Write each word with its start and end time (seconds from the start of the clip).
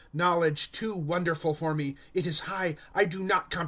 ^ 0.01 0.03
Knowledge 0.13 0.71
too 0.71 0.95
wonderful 0.95 1.53
for 1.53 1.75
me! 1.75 1.95
It 2.15 2.25
is 2.25 2.39
high, 2.49 2.75
I 2.95 3.05
do 3.05 3.19
not 3.19 3.51
comprehend 3.51 3.53
it. 3.53 3.59